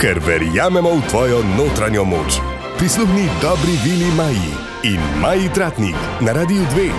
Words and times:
ker 0.00 0.18
verjamemo 0.26 0.90
v 0.98 1.02
tvojo 1.10 1.38
notranjo 1.58 2.04
moč. 2.04 2.38
Prisluhni 2.78 3.28
dobri 3.42 3.74
vili 3.84 4.10
Maji 4.16 4.52
in 4.82 5.00
Maji 5.20 5.48
Tratnik 5.54 5.96
na 6.20 6.32
Radiu 6.32 6.62
2. 6.74 6.90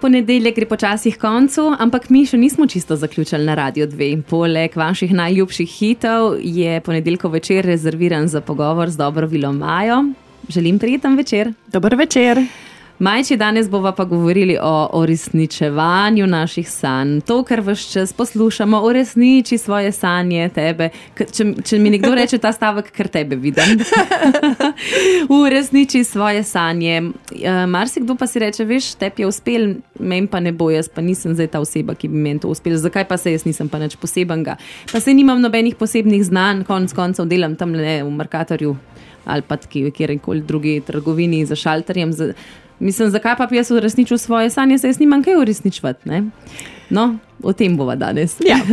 Ponedeljek 0.00 0.54
gre 0.54 0.66
počasi 0.66 1.10
k 1.12 1.18
koncu, 1.18 1.74
ampak 1.78 2.06
mi 2.10 2.22
še 2.26 2.38
nismo 2.38 2.66
čisto 2.70 2.96
zaključili 2.96 3.44
na 3.44 3.54
Radio 3.58 3.86
2. 3.86 4.22
Poleg 4.30 4.76
vaših 4.78 5.10
najljubših 5.14 5.70
hitov 5.80 6.38
je 6.38 6.80
ponedeljko 6.80 7.28
večer 7.28 7.66
rezerviran 7.66 8.28
za 8.28 8.40
pogovor 8.40 8.90
z 8.90 8.96
dobro 8.96 9.26
vilo 9.26 9.52
Majo. 9.52 10.04
Želim 10.48 10.78
prijeten 10.78 11.16
večer. 11.16 11.52
Dober 11.66 11.96
večer. 11.96 12.46
Majči, 12.98 13.36
danes 13.36 13.70
bomo 13.70 13.92
pa 13.92 14.04
govorili 14.04 14.56
o 14.62 14.90
uresničevanju 14.92 16.26
naših 16.26 16.70
sanj. 16.70 17.20
To, 17.20 17.44
kar 17.44 17.60
vse 17.60 17.92
čas 17.92 18.12
poslušamo, 18.12 18.80
uresniči 18.82 19.58
svoje 19.58 19.92
sanje 19.92 20.48
tebe. 20.48 20.88
Če, 21.14 21.46
če 21.64 21.78
mi 21.78 21.92
nekdo 21.94 22.10
reče 22.18 22.40
ta 22.42 22.50
stavek, 22.52 22.90
ker 22.90 23.06
tebe 23.08 23.38
vidim. 23.38 23.84
uresniči 25.42 26.02
svoje 26.04 26.42
sanje. 26.42 26.98
Uh, 27.04 27.62
Marsikdo 27.70 28.18
pa 28.18 28.26
si 28.26 28.42
reče, 28.42 28.66
veš, 28.66 28.90
tebi 28.98 29.22
je 29.22 29.30
uspel, 29.30 29.70
meni 30.00 30.26
pa 30.26 30.42
ne 30.42 30.50
bo, 30.52 30.72
jaz 30.74 30.90
pa 30.90 30.98
nisem 30.98 31.38
zdaj 31.38 31.52
ta 31.54 31.62
oseba, 31.62 31.94
ki 31.94 32.10
bi 32.10 32.18
meni 32.18 32.42
to 32.42 32.50
uspel. 32.50 32.74
Zakaj 32.82 33.06
pa 33.06 33.16
se 33.16 33.38
jaz 33.38 33.46
nisem 33.46 33.70
pa 33.70 33.78
nič 33.78 33.94
posebenega? 33.94 34.58
Pa 34.92 34.98
se 35.00 35.14
nimam 35.14 35.38
nobenih 35.38 35.78
posebnih 35.78 36.26
znanj, 36.26 36.66
konc 36.66 36.98
koncev 36.98 37.30
delam 37.30 37.54
tam 37.54 37.78
le 37.78 38.00
v 38.02 38.10
Merkatorju 38.10 38.76
ali 39.28 39.42
pa 39.44 39.56
kjerkoli 39.56 40.40
drugi 40.40 40.80
trgovini 40.80 41.46
za 41.46 41.56
šalterjem. 41.56 42.12
Za, 42.12 42.32
Mislim, 42.80 43.10
zakaj 43.10 43.36
pa 43.36 43.46
bi 43.46 43.56
jaz 43.56 43.70
uresničil 43.70 44.18
svoje 44.18 44.50
sanje, 44.50 44.78
se 44.78 44.86
jaz 44.86 45.00
nimam 45.00 45.22
kaj 45.22 45.36
uresničevati. 45.36 46.10
No, 46.90 47.18
o 47.42 47.52
tem 47.52 47.76
bova 47.76 47.94
danes. 47.96 48.38
Ja. 48.46 48.58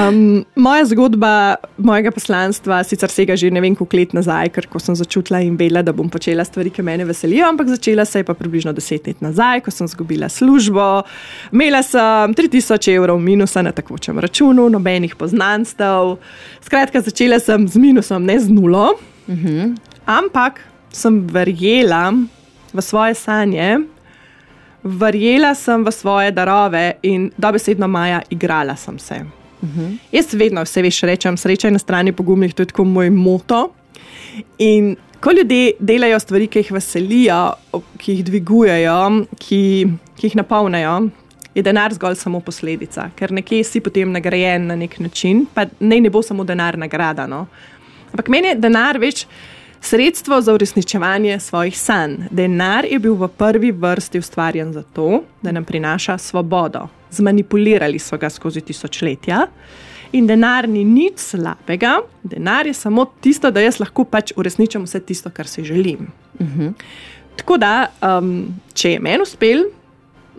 Um, 0.00 0.44
moja 0.56 0.84
zgodba 0.86 1.56
mojega 1.76 2.12
poslanstva 2.14 2.78
sicer 2.86 3.10
sega 3.10 3.34
že 3.36 3.50
ne 3.50 3.60
vem 3.60 3.74
koliko 3.76 3.98
let 3.98 4.12
nazaj, 4.14 4.52
ker 4.54 4.68
ko 4.70 4.78
sem 4.80 4.94
začutila 4.96 5.40
in 5.42 5.56
bela, 5.58 5.82
da 5.82 5.92
bom 5.92 6.08
počela 6.08 6.44
stvari, 6.46 6.70
ki 6.70 6.82
me 6.86 6.94
veselijo, 7.04 7.48
ampak 7.48 7.68
začela 7.68 8.04
se 8.04 8.22
je 8.22 8.24
pa 8.24 8.34
približno 8.34 8.72
deset 8.72 9.06
let 9.06 9.20
nazaj, 9.20 9.60
ko 9.66 9.74
sem 9.74 9.90
izgubila 9.90 10.28
službo. 10.28 11.02
Imela 11.52 11.82
sem 11.82 12.34
3000 12.38 12.94
evrov 12.94 13.20
minusa 13.20 13.62
na 13.62 13.72
takočem 13.72 14.18
računu, 14.18 14.68
nobenih 14.70 15.16
poznanstv. 15.16 16.16
Skratka, 16.64 17.02
začela 17.02 17.40
sem 17.42 17.68
z 17.68 17.76
minusom, 17.82 18.24
ne 18.24 18.38
z 18.40 18.48
nulo. 18.48 18.94
Uh 19.26 19.34
mhm. 19.34 19.46
-huh. 19.46 19.76
Ampak 20.06 20.60
sem 20.92 21.26
verjela, 21.26 22.14
v 22.72 22.82
svoje 22.82 23.14
sanje, 23.14 23.78
verjela 24.82 25.54
sem 25.54 25.84
v 25.84 25.92
svoje 25.92 26.30
darove 26.32 26.92
in 27.02 27.30
dobesedno 27.36 27.88
maja 27.88 28.22
igrala 28.30 28.76
sem 28.76 28.98
se. 28.98 29.14
Uh 29.14 29.68
mhm. 29.68 29.80
-huh. 29.80 29.96
Jaz 30.12 30.34
vedno 30.34 30.62
vse 30.62 30.82
veš, 30.82 31.00
rečem, 31.00 31.36
sreča 31.36 31.68
je 31.68 31.72
na 31.72 31.78
strani 31.78 32.12
pogumnih, 32.12 32.54
to 32.54 32.62
je 32.62 32.66
tako 32.66 32.84
moj 32.84 33.10
moto. 33.10 33.72
In 34.58 34.96
ko 35.20 35.30
ljudje 35.32 35.72
delajo 35.78 36.18
stvari, 36.18 36.46
ki 36.46 36.58
jih 36.58 36.72
veselijo, 36.72 37.52
ki 37.98 38.12
jih 38.12 38.24
dvigujejo, 38.24 39.24
ki, 39.38 39.88
ki 40.16 40.26
jih 40.26 40.36
napolnijo, 40.36 41.08
je 41.54 41.62
denar 41.62 41.94
zgolj 41.94 42.14
samo 42.14 42.40
posledica, 42.40 43.10
ker 43.16 43.32
nekje 43.32 43.64
si 43.64 43.80
potem 43.80 44.12
nagrajen 44.12 44.66
na 44.66 44.76
nek 44.76 44.98
način, 44.98 45.46
pa 45.54 45.66
ne, 45.80 46.00
ne 46.00 46.10
bo 46.10 46.22
samo 46.22 46.44
denar 46.44 46.78
nagrada. 46.78 47.26
No? 47.26 47.46
Ampak 48.12 48.28
meni 48.28 48.48
je 48.48 48.54
denar 48.54 48.98
več 48.98 49.26
sredstvo 49.80 50.40
za 50.40 50.54
uresničevanje 50.54 51.40
svojih 51.40 51.78
sanj. 51.78 52.16
Denar 52.30 52.84
je 52.84 52.98
bil 52.98 53.14
v 53.14 53.28
prvi 53.28 53.72
vrsti 53.72 54.18
ustvarjen 54.18 54.72
zato, 54.72 55.22
da 55.42 55.52
nam 55.52 55.64
prinaša 55.64 56.18
svobodo. 56.18 56.88
Zmanipulirali 57.10 57.98
so 57.98 58.18
ga 58.18 58.30
skozi 58.30 58.60
tisočletja. 58.60 59.46
In 60.12 60.26
denar 60.26 60.68
ni 60.68 60.84
nič 60.84 61.18
slabega, 61.18 62.00
denar 62.22 62.66
je 62.66 62.74
samo 62.74 63.04
tisto, 63.20 63.50
da 63.50 63.60
jaz 63.62 63.78
lahko 63.80 64.04
pač 64.04 64.32
uresničim 64.36 64.82
vse 64.82 65.00
tisto, 65.00 65.30
kar 65.30 65.46
si 65.46 65.64
želim. 65.64 66.10
Uh 66.38 66.46
mhm. 66.46 66.60
-huh. 66.60 66.72
Tako 67.36 67.56
da, 67.56 67.86
um, 68.02 68.54
če 68.74 68.92
je 68.92 69.00
meni 69.00 69.22
uspel, 69.22 69.62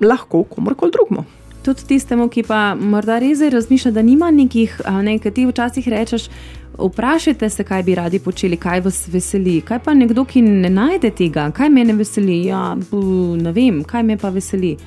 lahko 0.01 0.44
komorkoli 0.44 0.91
drugemu. 0.91 1.24
Tudi 1.61 1.85
tistemu, 1.88 2.25
ki 2.29 2.41
pa 2.47 2.73
morda 2.75 3.19
res 3.22 3.41
razmišlja, 3.53 3.91
da 3.94 4.01
nima 4.01 4.31
nekih, 4.33 4.79
nekaj 5.05 5.31
ti 5.31 5.45
včasih 5.45 5.88
rečeš, 5.88 6.29
Vprašajte 6.77 7.49
se, 7.49 7.63
kaj 7.63 7.83
bi 7.83 7.95
radi 7.95 8.19
počeli, 8.19 8.57
kaj 8.57 8.79
vas 8.81 9.07
veseli. 9.11 9.61
Kaj 9.61 9.79
pa 9.83 9.94
nekdo, 9.94 10.25
ki 10.25 10.41
ne 10.41 10.69
najde 10.69 11.11
tega, 11.11 11.50
kaj 11.51 11.69
me 11.69 11.83
ne 11.85 11.94
veseli? 11.94 12.45
Ja, 12.47 12.77
bu, 12.91 13.01
ne 13.38 13.51
vem, 13.51 13.83
kaj 13.83 14.03
me 14.03 14.17
pa 14.17 14.29
veseli. 14.29 14.77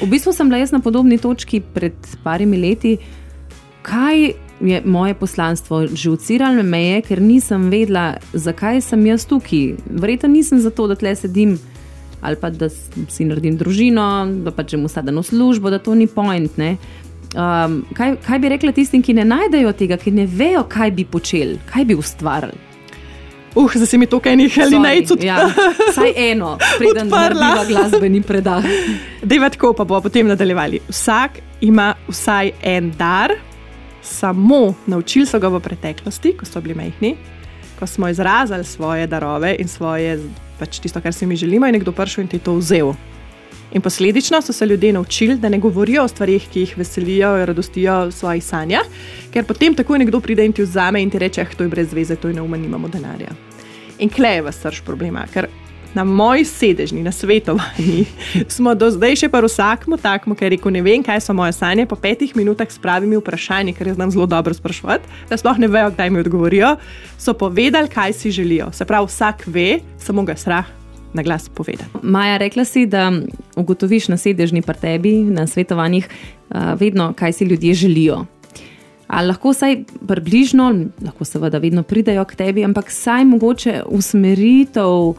V 0.00 0.08
bistvu 0.08 0.32
sem 0.32 0.48
bila 0.48 0.60
jaz 0.60 0.72
na 0.72 0.80
podobni 0.80 1.18
točki 1.18 1.60
pred 1.60 1.96
parimi 2.24 2.60
leti. 2.60 2.96
Kaj 3.82 4.32
je 4.60 4.82
moje 4.84 5.14
poslanstvo? 5.14 5.86
Žuciralo 5.86 6.62
me 6.62 6.82
je, 6.84 7.02
ker 7.08 7.22
nisem 7.22 7.68
vedela, 7.70 8.16
zakaj 8.32 8.80
sem 8.80 9.06
jaz 9.06 9.26
tukaj. 9.26 9.74
Verjetno 9.90 10.28
nisem 10.36 10.60
zato, 10.60 10.86
da 10.86 10.94
tle 10.94 11.16
sedim 11.16 11.58
ali 12.22 12.36
pa 12.40 12.50
da 12.50 12.68
si 12.70 13.24
naredim 13.26 13.56
družino, 13.58 14.06
da 14.44 14.52
pa 14.54 14.64
če 14.64 14.78
mu 14.78 14.88
sadano 14.88 15.22
službo, 15.26 15.70
da 15.70 15.78
to 15.82 15.94
ni 15.98 16.06
point. 16.06 16.58
Ne? 16.58 16.76
Um, 17.34 17.80
kaj, 17.96 18.16
kaj 18.26 18.38
bi 18.38 18.50
rekla 18.52 18.72
tistim, 18.76 19.02
ki 19.02 19.16
ne 19.16 19.24
najdejo 19.24 19.72
tega, 19.76 19.96
ki 19.98 20.12
ne 20.14 20.26
vejo, 20.28 20.66
kaj 20.70 20.92
bi 20.94 21.06
počeli, 21.08 21.58
kaj 21.72 21.88
bi 21.88 21.96
ustvarili? 21.98 22.60
Uh, 23.54 23.72
zdaj 23.74 23.86
se 23.86 23.98
mi 23.98 24.06
to 24.06 24.20
kaj 24.20 24.36
nekaj 24.36 24.64
ali 24.64 24.78
naj 24.78 25.04
cud. 25.06 25.24
Ja, 25.24 25.48
vsaj 25.90 26.12
eno, 26.16 26.54
preden 26.78 27.10
prva 27.10 27.64
glasbeni 27.68 28.22
predah. 28.22 28.64
Deva 29.30 29.50
tako 29.52 29.74
pa 29.76 29.84
bo 29.84 30.00
potem 30.00 30.28
nadaljevali. 30.28 30.80
Vsak 30.88 31.42
ima 31.60 31.92
vsaj 32.08 32.52
en 32.62 32.92
dar, 32.98 33.34
samo 34.02 34.74
naučili 34.86 35.26
so 35.26 35.38
ga 35.38 35.48
v 35.48 35.60
preteklosti, 35.60 36.36
ko 36.36 36.48
so 36.48 36.60
bili 36.60 36.74
majhni, 36.74 37.16
ko 37.78 37.86
smo 37.86 38.08
izrazili 38.08 38.64
svoje 38.64 39.06
darove 39.06 39.56
in 39.58 39.68
svoje, 39.68 40.18
pač 40.62 40.78
tisto, 40.78 41.02
kar 41.02 41.14
si 41.14 41.26
mi 41.26 41.38
želimo, 41.38 41.66
in 41.66 41.74
nekdo 41.74 41.94
prišel 41.96 42.24
in 42.24 42.30
ti 42.30 42.38
to 42.38 42.54
vzel. 42.60 42.94
In 43.72 43.82
posledično 43.82 44.42
so 44.42 44.52
se 44.52 44.66
ljudje 44.66 44.92
naučili, 44.92 45.38
da 45.40 45.48
ne 45.48 45.58
govorijo 45.58 46.04
o 46.04 46.08
stvarih, 46.08 46.44
ki 46.52 46.60
jih 46.60 46.74
veselijo 46.78 47.32
radostijo 47.46 47.94
v 48.10 48.12
svojih 48.12 48.44
sanjah, 48.44 48.90
ker 49.32 49.46
potem 49.48 49.74
tako 49.74 49.96
nekdo 49.98 50.20
pride 50.20 50.44
in 50.44 50.52
ti 50.52 50.62
vzame 50.62 51.02
in 51.02 51.10
ti 51.10 51.18
reče: 51.18 51.42
ah, 51.42 51.56
To 51.56 51.64
je 51.64 51.72
brez 51.72 51.94
veze, 51.94 52.16
to 52.16 52.28
je 52.28 52.34
neumno, 52.34 52.56
nimamo 52.56 52.88
denarja. 52.88 53.32
In 53.98 54.10
klej 54.12 54.36
je 54.36 54.42
v 54.42 54.52
srč 54.52 54.82
problema, 54.84 55.24
ker 55.32 55.48
na 55.94 56.04
moji 56.04 56.44
sedežni, 56.44 57.02
na 57.02 57.12
svetovanji, 57.12 58.04
smo 58.54 58.74
do 58.74 58.90
zdaj 58.90 59.16
še 59.22 59.28
pa 59.32 59.42
vsakmu 59.44 59.96
takmu, 60.00 60.36
ker 60.38 60.52
rekel: 60.54 60.72
Ne 60.72 60.82
vem, 60.82 61.04
kaj 61.04 61.20
so 61.20 61.36
moje 61.36 61.52
sanje. 61.56 61.86
Po 61.86 61.96
petih 61.96 62.36
minutah 62.36 62.68
s 62.68 62.80
pravimi 62.80 63.18
vprašanji, 63.20 63.76
ker 63.76 63.92
jaz 63.92 63.96
znam 64.00 64.10
zelo 64.10 64.26
dobro 64.26 64.54
sprašovati, 64.54 65.08
da 65.30 65.36
sploh 65.36 65.58
ne 65.58 65.68
vejo, 65.68 65.92
kdaj 65.94 66.10
mi 66.10 66.22
odgovorijo, 66.24 66.76
so 67.18 67.34
povedali, 67.34 67.88
kaj 67.88 68.12
si 68.12 68.30
želijo. 68.30 68.72
Se 68.72 68.84
pravi, 68.84 69.06
vsak 69.06 69.46
ve, 69.46 69.80
samo 69.98 70.24
ga 70.24 70.36
strah 70.36 70.66
na 71.12 71.22
glas 71.22 71.48
povedati. 71.48 71.90
Maja, 72.02 72.36
rekla 72.36 72.64
si, 72.64 72.86
da 72.86 73.12
ugotoviš 73.56 74.08
na 74.08 74.16
sedežni 74.16 74.62
pri 74.62 74.78
tebi, 74.80 75.14
na 75.28 75.46
svetovanjih, 75.46 76.08
vedno, 76.80 77.12
kaj 77.16 77.32
si 77.32 77.44
ljudje 77.44 77.74
želijo. 77.74 78.24
Ali 79.12 79.28
lahko 79.28 79.50
vsaj 79.52 79.82
približno, 80.08 80.70
lahko 81.04 81.24
seveda 81.24 81.58
vedno 81.58 81.82
pridejo 81.82 82.24
k 82.24 82.34
tebi, 82.34 82.64
ampak 82.64 82.88
vsaj 82.88 83.24
mogoče 83.24 83.82
usmeritev, 83.86 85.12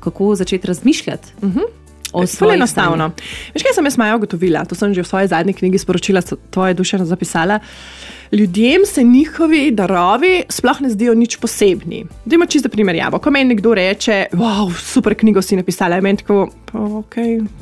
kako 0.00 0.34
začeti 0.34 0.66
razmišljati. 0.66 1.28
Uh. 1.42 1.48
-huh. 1.48 2.26
Zelo 2.26 2.52
enostavno. 2.52 3.10
Veš, 3.54 3.62
kaj 3.62 3.72
sem 3.74 3.84
jaz 3.84 3.98
Maja 3.98 4.16
ugotovila? 4.16 4.64
To 4.64 4.74
sem 4.74 4.94
že 4.94 5.02
v 5.02 5.06
svoji 5.06 5.28
zadnji 5.28 5.52
knjigi 5.52 5.78
sporočila, 5.78 6.22
tvoje 6.50 6.74
duše 6.74 6.98
zapisala. 6.98 7.54
Uh, 7.54 8.18
ljudem 8.32 8.86
se 8.86 9.02
njihovi 9.02 9.70
darovi 9.70 10.42
sploh 10.48 10.80
ne 10.80 10.90
zdijo 10.90 11.14
nič 11.14 11.36
posebni. 11.36 12.04
Dajmo 12.24 12.46
čisto 12.46 12.68
primerjavo. 12.68 13.18
Ko 13.18 13.30
meni 13.30 13.54
nekdo 13.54 13.74
reče, 13.74 14.26
wow, 14.32 14.72
super 14.78 15.14
knjigo 15.14 15.42
si 15.42 15.56
napisala, 15.56 16.00
meni 16.00 16.18
tako, 16.18 16.48
ok, 16.72 17.16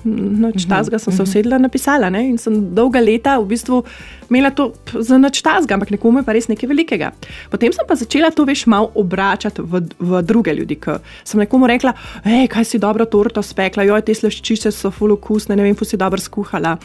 noč 0.05 0.65
mhm, 0.65 0.71
tazga 0.71 0.99
sem 0.99 1.13
se 1.13 1.23
mhm. 1.23 1.29
usedla 1.29 1.59
napisala 1.59 2.11
ne? 2.11 2.25
in 2.31 2.39
sem 2.39 2.55
dolga 2.75 3.01
leta 3.01 3.39
v 3.39 3.49
bistvu 3.53 3.83
imela 4.31 4.51
to 4.51 4.73
za 4.93 5.19
noč 5.19 5.43
tazga, 5.47 5.77
ampak 5.77 5.93
nekomu 5.95 6.21
je 6.21 6.27
pa 6.27 6.35
res 6.35 6.49
nekaj 6.51 6.69
velikega. 6.71 7.13
Potem 7.51 7.73
sem 7.73 7.87
pa 7.87 7.95
začela 7.95 8.33
to 8.35 8.47
veš 8.49 8.67
malo 8.67 8.91
obračati 8.99 9.63
v, 9.63 9.85
v 9.99 10.23
druge 10.27 10.55
ljudi, 10.55 10.79
sem 11.25 11.41
nekomu 11.41 11.69
rekla, 11.71 11.95
hej, 12.27 12.49
kaj 12.51 12.67
si 12.67 12.83
dobro 12.83 13.07
torto 13.07 13.43
spekla, 13.43 13.87
joj, 13.87 14.03
te 14.07 14.15
slaščice 14.15 14.75
so 14.75 14.91
fulukusne, 14.91 15.57
ne 15.57 15.67
vem, 15.67 15.79
fu 15.79 15.87
si 15.87 15.99
dobro 16.01 16.21
skuhala. 16.21 16.77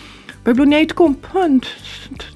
Pa 0.43 0.49
je 0.49 0.55
bilo 0.57 0.65
njej 0.65 0.87
tako, 0.87 1.13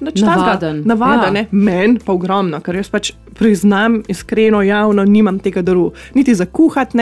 da 0.00 0.10
je 0.14 0.26
navaden. 0.26 0.82
Navaden, 0.86 1.36
ja. 1.36 1.46
meni 1.50 1.98
pa 1.98 2.14
ogromno, 2.14 2.60
ker 2.62 2.78
jaz 2.78 2.90
pač 2.90 3.12
priznam 3.34 4.02
iskreno, 4.08 4.62
javno, 4.62 5.04
nimam 5.04 5.38
tega 5.42 5.62
daru, 5.62 5.90
niti 6.14 6.34
za 6.34 6.46
kuhati, 6.46 6.96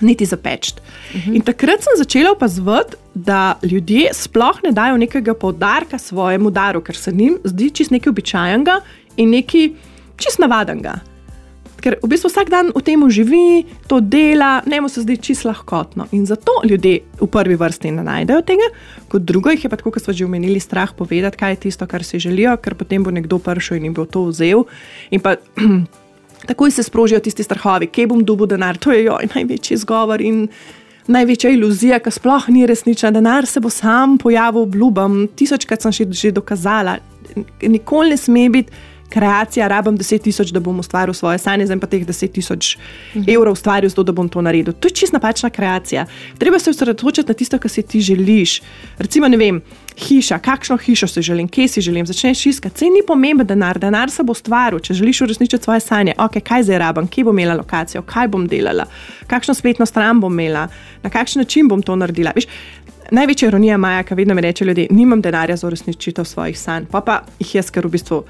niti 0.00 0.26
za 0.26 0.36
peč. 0.36 0.72
Uh 0.72 1.20
-huh. 1.20 1.34
In 1.36 1.42
takrat 1.42 1.82
sem 1.82 1.92
začela 1.96 2.32
opazovati, 2.32 2.96
da 3.14 3.58
ljudje 3.62 4.10
sploh 4.12 4.62
ne 4.64 4.72
dajo 4.72 4.96
nekega 4.96 5.34
poudarka 5.34 5.98
svojemu 5.98 6.50
daru, 6.50 6.80
ker 6.80 6.96
se 6.96 7.12
njim 7.12 7.38
zdi 7.44 7.70
čist 7.70 7.90
nekaj 7.90 8.10
običajnega 8.10 8.80
in 9.16 9.30
nekaj 9.30 9.70
čist 10.16 10.38
navadenega. 10.38 11.00
ker 11.86 11.94
v 12.02 12.08
bistvu 12.10 12.26
vsak 12.26 12.50
dan 12.50 12.74
v 12.74 12.82
tem 12.82 12.98
živi, 13.06 13.62
to 13.86 14.00
dela, 14.02 14.58
ne 14.66 14.80
mu 14.82 14.88
se 14.90 15.04
zdi 15.06 15.16
čisto 15.22 15.46
lahkotno. 15.48 16.08
In 16.10 16.26
zato 16.26 16.58
ljudje 16.66 17.00
v 17.20 17.28
prvi 17.30 17.54
vrsti 17.54 17.92
ne 17.94 18.02
najdejo 18.02 18.42
tega, 18.42 18.66
kot 19.08 19.22
drugo 19.22 19.54
jih 19.54 19.64
je 19.64 19.70
pa, 19.70 19.76
kot 19.76 20.02
smo 20.02 20.12
že 20.12 20.26
omenili, 20.26 20.58
strah 20.58 20.90
povedati, 20.90 21.38
kaj 21.38 21.52
je 21.52 21.56
tisto, 21.56 21.86
kar 21.86 22.02
si 22.02 22.18
želijo, 22.18 22.56
ker 22.58 22.74
potem 22.74 23.06
bo 23.06 23.14
nekdo 23.14 23.38
prišel 23.38 23.78
in 23.78 23.84
jim 23.84 23.94
bo 23.94 24.02
to 24.02 24.26
vzel. 24.32 24.66
In 25.14 25.22
pa 25.22 25.36
takoj 26.46 26.70
se 26.70 26.82
sprožijo 26.82 27.20
tisti 27.20 27.42
strahovi, 27.42 27.86
kje 27.86 28.06
bom 28.06 28.24
dobil 28.24 28.46
denar, 28.46 28.78
to 28.78 28.92
je 28.92 29.04
joj, 29.04 29.28
največji 29.34 29.74
izgovor. 29.74 30.22
Največja 31.06 31.52
iluzija, 31.54 32.00
ki 32.02 32.10
sploh 32.10 32.48
ni 32.50 32.64
resnična, 32.66 33.12
denar 33.14 33.46
se 33.46 33.60
bo 33.62 33.70
sam 33.70 34.16
pojavil, 34.18 34.64
obljubam. 34.66 35.28
Tisočkrat 35.38 35.82
sem 35.82 35.92
že, 35.94 36.06
že 36.10 36.32
dokazala, 36.34 36.96
nikoli 37.62 38.10
ne 38.10 38.16
sme 38.18 38.48
biti 38.50 38.72
kreacija, 39.08 39.68
rabim 39.68 39.98
10 39.98 40.22
tisoč, 40.22 40.50
da 40.52 40.60
bom 40.60 40.78
ustvaril 40.80 41.14
svoje 41.14 41.38
sanje, 41.38 41.66
zdaj 41.66 41.80
pa 41.80 41.86
teh 41.86 42.06
10 42.06 42.32
tisoč 42.32 42.76
mhm. 42.76 43.24
evrov 43.30 43.52
ustvaril, 43.52 43.90
zato 43.90 44.02
da 44.02 44.12
bom 44.12 44.28
to 44.28 44.42
naredil. 44.42 44.74
To 44.74 44.88
je 44.88 44.94
čist 44.94 45.12
napačna 45.12 45.50
kreacija. 45.50 46.06
Treba 46.38 46.58
se 46.58 46.70
osredotočiti 46.70 47.28
na 47.28 47.34
tisto, 47.34 47.58
kar 47.58 47.70
si 47.70 47.82
ti 47.82 48.00
želiš. 48.00 48.60
Recimo, 48.98 49.28
ne 49.28 49.36
vem. 49.36 49.60
Hiša, 49.96 50.38
kakšno 50.38 50.76
hišo 50.76 51.06
si 51.08 51.22
želim, 51.22 51.48
kje 51.48 51.68
si 51.68 51.80
želim, 51.80 52.06
začneš 52.06 52.46
iskati. 52.46 52.76
Cen 52.76 52.92
ni 52.92 53.00
pomemben 53.06 53.46
denar, 53.46 53.78
denar 53.78 54.10
se 54.10 54.22
bo 54.22 54.34
stvaril, 54.34 54.78
če 54.78 54.94
želiš 54.94 55.20
uresničiti 55.20 55.64
svoje 55.64 55.80
sanje. 55.80 56.12
Ok, 56.18 56.36
kaj 56.44 56.66
zdaj 56.68 56.78
rabim, 56.78 57.08
kje 57.08 57.24
bom 57.24 57.38
imela 57.38 57.56
lokacijo, 57.56 58.02
kaj 58.02 58.28
bom 58.28 58.44
delala, 58.46 58.84
kakšno 59.26 59.54
spletno 59.54 59.86
stran 59.86 60.20
bom 60.20 60.32
imela, 60.32 60.68
na 61.02 61.10
kakšen 61.10 61.40
način 61.40 61.68
bom 61.68 61.82
to 61.82 61.96
naredila. 61.96 62.32
Viš, 62.36 62.44
največja 63.10 63.48
ironija 63.48 63.76
Maja, 63.76 64.02
ki 64.02 64.14
vedno 64.14 64.34
mi 64.34 64.40
reče 64.40 64.64
ljudje, 64.64 64.86
nimam 64.90 65.20
denarja 65.20 65.56
za 65.56 65.66
uresničitev 65.66 66.24
svojih 66.24 66.58
sanj, 66.60 66.86
pa 66.90 67.00
pa 67.00 67.22
jih 67.38 67.54
jaz, 67.54 67.70
ker 67.70 67.86
v 67.86 67.90
bistvu 67.96 68.22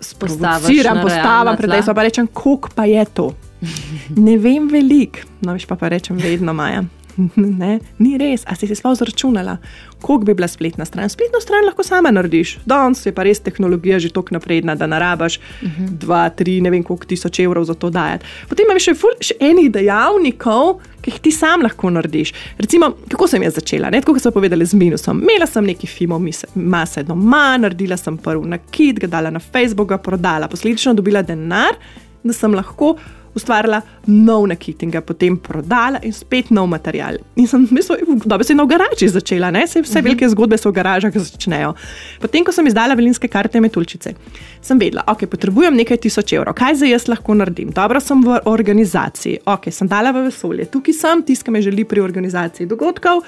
sprovociram, 0.00 1.02
postavim 1.02 1.56
pred 1.56 1.84
sabo, 1.84 1.94
pa 1.94 2.02
rečem, 2.02 2.26
koliko 2.26 2.68
pa 2.74 2.84
je 2.84 3.04
to. 3.04 3.34
ne 4.26 4.38
vem 4.38 4.68
veliko, 4.68 5.26
no, 5.40 5.52
veš 5.52 5.68
pa, 5.68 5.76
pa 5.76 5.92
rečem 5.92 6.16
vedno, 6.16 6.56
Maja. 6.56 6.84
Ne, 7.60 7.78
ni 7.98 8.14
res, 8.20 8.44
a 8.48 8.54
si 8.56 8.68
si 8.70 8.76
sploh 8.76 8.94
zračunala, 8.96 9.58
koliko 10.00 10.24
bi 10.24 10.34
bila 10.34 10.48
spletna 10.48 10.84
stran. 10.88 11.10
Spletno 11.12 11.40
stran 11.42 11.66
lahko 11.66 11.84
sama 11.84 12.10
narediš. 12.10 12.58
Danes 12.64 13.04
je 13.06 13.12
pa 13.12 13.26
res 13.26 13.42
tehnologija 13.44 13.98
že 14.00 14.12
tako 14.14 14.36
napredna, 14.38 14.74
da 14.74 14.86
narabaš 14.86 15.38
uh 15.38 15.68
-huh. 15.68 15.88
dva, 15.90 16.28
tri, 16.30 16.60
ne 16.60 16.70
vem 16.70 16.82
koliko 16.82 17.06
tisoč 17.06 17.40
evrov 17.40 17.64
za 17.64 17.74
to 17.74 17.90
dajati. 17.90 18.24
Potem 18.48 18.66
imaš 18.70 18.84
še, 18.84 18.94
še 19.20 19.34
enih 19.40 19.70
dejavnikov, 19.72 20.80
ki 21.00 21.12
jih 21.12 21.20
ti 21.24 21.32
sam 21.34 21.64
lahko 21.64 21.90
narediš. 21.90 22.32
Recimo, 22.58 22.92
kako 23.08 23.28
sem 23.28 23.44
jaz 23.46 23.58
začela, 23.60 23.90
ne? 23.90 24.02
tako 24.02 24.16
kot 24.16 24.26
so 24.26 24.34
povedali 24.34 24.66
z 24.66 24.78
minusom. 24.78 25.22
Imela 25.24 25.46
sem 25.48 25.66
neki 25.66 25.88
film, 25.90 26.28
masa 26.54 27.02
doma, 27.06 27.56
naredila 27.60 27.96
sem 28.00 28.18
prvi 28.20 28.52
nakit, 28.54 29.00
ga 29.02 29.10
dala 29.18 29.30
na 29.30 29.40
Facebook, 29.40 29.88
ga 29.88 29.98
prodala, 29.98 30.48
posledično 30.48 30.94
dobila 30.98 31.22
denar, 31.26 31.78
da 32.24 32.36
sem 32.36 32.54
lahko 32.54 32.96
ustvarila 33.34 33.80
nov 34.06 34.46
nakit 34.50 34.82
in 34.82 34.90
ga 34.90 35.00
potem 35.00 35.36
prodala 35.36 36.00
in 36.02 36.12
spet 36.12 36.50
nov 36.50 36.68
material. 36.68 37.18
In 37.36 37.46
sem 37.46 37.66
mislila, 37.70 38.16
da 38.24 38.38
bi 38.38 38.44
se 38.44 38.54
na 38.54 38.64
garaži 38.66 39.08
začela, 39.08 39.50
ne? 39.50 39.64
vse, 39.66 39.82
vse 39.82 39.90
uh 39.90 39.94
mhm. 39.94 39.98
-huh. 39.98 40.04
velike 40.04 40.28
zgodbe 40.28 40.58
so 40.58 40.70
v 40.70 40.72
garažah 40.72 41.12
začnejo. 41.14 41.74
Potem, 42.20 42.44
ko 42.44 42.52
sem 42.52 42.66
izdala 42.66 42.94
velinske 42.94 43.28
karte 43.28 43.60
metulčice, 43.60 44.14
sem 44.62 44.78
vedela, 44.78 45.04
ok, 45.06 45.26
potrebujem 45.26 45.74
nekaj 45.74 45.96
tisoč 45.96 46.32
evrov, 46.32 46.54
kaj 46.54 46.74
za 46.74 46.86
jaz 46.86 47.08
lahko 47.08 47.34
naredim. 47.34 47.70
Dobro 47.70 48.00
sem 48.00 48.22
v 48.22 48.40
organizaciji, 48.44 49.38
ok, 49.46 49.70
sem 49.70 49.88
dala 49.88 50.10
v 50.12 50.24
vesolje, 50.24 50.64
tukaj 50.64 50.94
sem, 50.94 51.22
tiskam 51.22 51.52
me 51.52 51.62
želi 51.62 51.84
pri 51.84 52.00
organizaciji 52.00 52.66
dogodkov. 52.66 53.22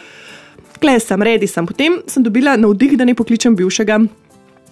Klej 0.80 1.00
sem, 1.00 1.22
redi 1.22 1.46
sem. 1.46 1.66
Potem 1.66 2.02
sem 2.06 2.22
dobila 2.22 2.56
navdih, 2.56 2.96
da 2.98 3.04
ne 3.04 3.14
pokličem 3.14 3.56
bivšega 3.56 3.98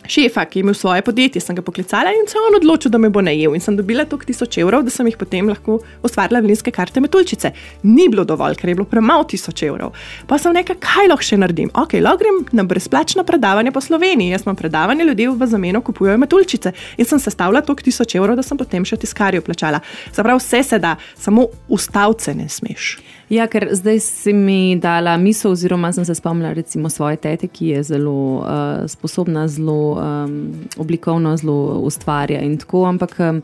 šefa, 0.08 0.44
ki 0.44 0.58
je 0.58 0.60
imel 0.60 0.74
svoje 0.74 1.02
podjetje, 1.02 1.40
sem 1.40 1.56
ga 1.56 1.62
poklicala 1.62 2.10
in 2.14 2.28
se 2.28 2.38
on 2.38 2.56
odločil, 2.56 2.90
da 2.90 2.98
me 2.98 3.10
bo 3.10 3.20
najel. 3.20 3.54
In 3.54 3.60
sem 3.60 3.76
dobila 3.76 4.04
toliko 4.04 4.26
tisoč 4.26 4.58
evrov, 4.58 4.82
da 4.84 4.90
sem 4.90 5.06
jih 5.06 5.16
potem 5.18 5.48
lahko 5.48 5.78
ustvarila 6.02 6.40
velinske 6.40 6.72
karte 6.74 7.00
metulčice. 7.00 7.52
Ni 7.82 8.08
bilo 8.08 8.24
dovolj, 8.24 8.56
ker 8.60 8.70
je 8.70 8.76
bilo 8.78 8.88
premalo 8.88 9.24
tisoč 9.24 9.62
evrov. 9.68 9.94
Pa 10.26 10.38
sem 10.38 10.54
nekaj, 10.56 10.78
kaj 10.82 11.10
lahko 11.12 11.26
še 11.26 11.40
naredim. 11.40 11.70
Ok, 11.74 11.98
lahko 12.00 12.24
grem 12.24 12.42
na 12.56 12.64
brezplačno 12.64 13.24
predavanje 13.24 13.72
po 13.72 13.80
Sloveniji. 13.80 14.34
Jaz 14.34 14.46
imam 14.46 14.58
predavanje, 14.58 15.04
ljudje 15.04 15.30
v 15.30 15.50
zameno 15.50 15.84
kupujejo 15.84 16.18
metulčice. 16.18 16.74
In 16.98 17.06
sem 17.06 17.22
sestavila 17.22 17.62
toliko 17.62 17.86
tisoč 17.86 18.16
evrov, 18.18 18.38
da 18.40 18.46
sem 18.46 18.58
potem 18.58 18.84
še 18.84 18.98
tiskarjo 19.00 19.44
plačala. 19.46 19.80
Zaprav 20.16 20.40
vse 20.42 20.62
se 20.62 20.78
da, 20.82 20.96
samo 21.18 21.48
ustavce 21.68 22.34
ne 22.34 22.48
smeš. 22.48 22.96
Ja, 23.30 23.46
ker 23.46 23.68
zdaj 23.70 24.00
si 24.02 24.32
mi 24.34 24.74
dala 24.82 25.14
misel, 25.16 25.52
oziroma 25.54 25.92
sem 25.94 26.04
se 26.04 26.14
spomnila 26.18 26.50
recimo 26.52 26.90
svoje 26.90 27.16
tete, 27.16 27.46
ki 27.46 27.66
je 27.66 27.82
zelo 27.82 28.42
uh, 28.42 28.88
sposobna, 28.90 29.48
zelo 29.48 29.94
um, 29.94 30.40
oblikovno, 30.76 31.36
zelo 31.36 31.78
ustvarja 31.86 32.40
in 32.42 32.58
tako, 32.58 32.86
ampak. 32.90 33.18
Um, 33.18 33.42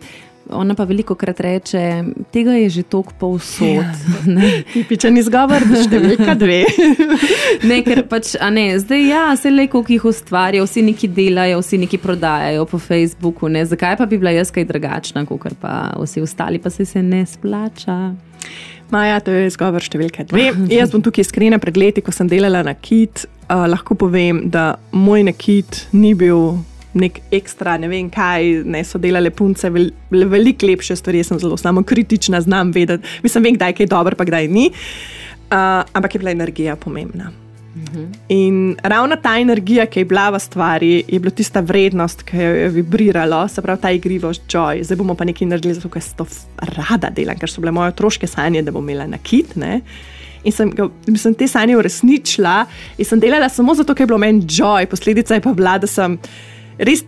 Ona 0.50 0.77
pa 0.79 0.85
veliko 0.87 1.17
krat 1.19 1.41
reče, 1.43 1.81
tega 2.31 2.53
je 2.55 2.69
že 2.71 2.83
toliko 2.83 3.12
povsod. 3.19 3.83
Ja, 3.83 3.94
Tipičen 4.75 5.19
izgovor, 5.19 5.65
da 5.67 5.81
številka 5.83 6.37
dve. 6.39 6.61
ne, 7.71 7.81
ker 7.82 8.05
pač, 8.06 8.37
a 8.39 8.47
ne, 8.55 8.69
zdaj 8.79 9.03
ja, 9.09 9.25
se 9.35 9.50
le, 9.50 9.67
koliko 9.67 9.97
jih 9.97 10.06
ustvarja, 10.12 10.62
vsi 10.62 10.85
neki 10.87 11.11
delajo, 11.11 11.59
vsi 11.65 11.81
neki 11.82 11.99
prodajajo 11.99 12.62
po 12.71 12.79
Facebooku, 12.79 13.50
ne, 13.50 13.65
zakaj 13.67 13.99
pa 13.99 14.06
bi 14.06 14.21
bila 14.23 14.37
jaz 14.37 14.55
kaj 14.55 14.69
drugačna, 14.71 15.27
kot 15.27 15.59
pa 15.59 15.97
vsi 15.99 16.23
ostali, 16.23 16.62
pa 16.62 16.71
se 16.71 16.87
se 16.87 17.03
ne 17.03 17.25
splača. 17.27 17.99
Maja, 18.91 19.19
to 19.25 19.35
je 19.35 19.49
izgovor 19.50 19.83
številka 19.83 20.27
dve. 20.31 20.50
Jaz 20.71 20.93
bom 20.94 21.03
tukaj 21.03 21.27
iskrena, 21.27 21.59
pred 21.62 21.79
leti, 21.79 22.05
ko 22.05 22.15
sem 22.15 22.29
delala 22.31 22.62
na 22.67 22.77
kit, 22.79 23.25
uh, 23.49 23.67
lahko 23.71 23.97
povem, 23.99 24.44
da 24.53 24.77
moj 24.94 25.27
nakit 25.27 25.87
ni 25.97 26.15
bil 26.19 26.61
nek 26.97 27.19
ekstra, 27.35 27.77
ne 27.83 27.91
vem 27.93 28.06
kaj, 28.12 28.62
ne 28.65 28.81
so 28.87 29.00
delale 29.03 29.33
punce, 29.35 29.69
vel, 29.75 29.91
veliko 30.11 30.71
lepše 30.71 30.97
stvari. 30.97 31.21
Jaz 31.21 31.33
sem 31.33 31.43
zelo 31.43 31.59
samo 31.61 31.83
kritična, 31.87 32.41
znam 32.44 32.71
vedeti, 32.73 33.19
mislim, 33.27 33.50
vem, 33.50 33.59
kdaj 33.59 33.77
je 33.85 33.91
dobro, 33.91 34.17
pa 34.17 34.29
kdaj 34.29 34.49
ni. 34.49 34.71
Uh, 35.47 35.82
ampak 35.94 36.15
je 36.15 36.23
bila 36.23 36.35
energija 36.35 36.79
pomembna. 36.79 37.32
In 38.28 38.76
ravno 38.82 39.17
ta 39.23 39.37
energija, 39.38 39.87
ki 39.87 40.00
je 40.00 40.08
bila 40.08 40.31
v 40.31 40.40
stvari, 40.40 40.93
je 41.08 41.19
bila 41.20 41.31
tista 41.34 41.61
vrednost, 41.61 42.23
ki 42.25 42.37
je 42.37 42.69
vibrirala, 42.73 43.49
se 43.49 43.62
pravi 43.62 43.81
ta 43.82 43.90
igrivost, 43.93 44.46
joy. 44.49 44.82
Zdaj 44.84 44.96
bomo 44.96 45.14
pa 45.14 45.26
nekaj 45.28 45.49
naredili, 45.49 45.75
zato 45.76 45.90
ker 45.93 46.02
sem 46.02 46.17
to 46.17 46.26
rada 46.78 47.11
delala, 47.12 47.37
ker 47.38 47.52
so 47.52 47.61
bile 47.61 47.75
moje 47.76 47.93
otroške 47.93 48.26
sanje, 48.31 48.64
da 48.64 48.73
bom 48.73 48.84
imela 48.84 49.06
nakit. 49.11 49.56
Ne? 49.61 49.82
In 50.44 50.55
sem, 50.55 50.73
sem 51.19 51.34
te 51.34 51.49
sanje 51.50 51.76
uresničila 51.76 52.62
in 52.96 53.08
sem 53.08 53.20
delala 53.20 53.50
samo 53.52 53.75
zato, 53.75 53.94
ker 53.94 54.06
je 54.06 54.12
bilo 54.14 54.22
meni 54.25 54.46
joy. 54.46 54.87
Posledica 54.88 55.37
je 55.37 55.44
pa 55.44 55.52
bila, 55.56 55.76
da 55.79 55.90
sem 55.90 56.19
res. 56.79 57.05